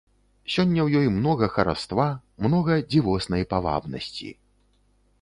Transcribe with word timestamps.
Сёння 0.53 0.79
ў 0.83 0.89
ёй 1.03 1.09
многа 1.17 1.51
хараства, 1.59 2.09
многа 2.49 2.81
дзівоснай 2.91 3.49
павабнасці. 3.55 4.37